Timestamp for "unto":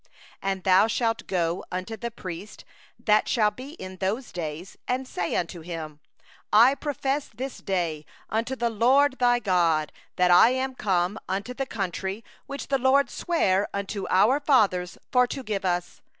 1.71-1.95, 5.35-5.61, 8.27-8.55, 11.29-11.53, 13.75-14.07